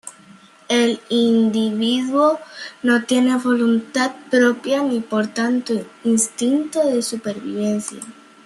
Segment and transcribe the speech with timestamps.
[0.67, 2.39] El individuo
[2.81, 7.99] no tiene voluntad propia, ni por tanto instinto de supervivencia.